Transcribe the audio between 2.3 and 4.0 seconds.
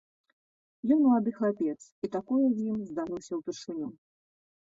з ім здарылася ўпершыню.